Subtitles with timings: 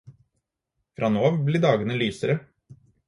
[0.99, 2.37] Fra nå av blir dagene lysere.